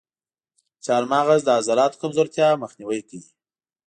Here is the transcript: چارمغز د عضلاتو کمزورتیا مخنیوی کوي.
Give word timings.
چارمغز 0.85 1.41
د 1.45 1.49
عضلاتو 1.59 1.99
کمزورتیا 2.01 2.47
مخنیوی 2.63 3.01
کوي. 3.09 3.29